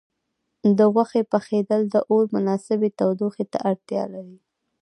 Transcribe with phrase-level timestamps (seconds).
[0.77, 4.37] د غوښې پخېدل د اور مناسبې تودوخې ته اړتیا لري.